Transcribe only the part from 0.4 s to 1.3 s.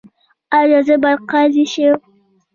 ایا زه باید